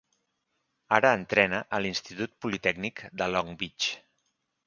[0.97, 3.93] Ara entrena a l'Institut Politècnic de Long Beach.